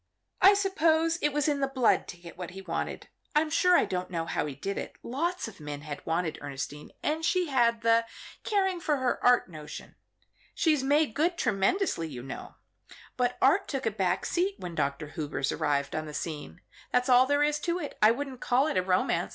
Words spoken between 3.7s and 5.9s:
I don't know how he did it. Lots of men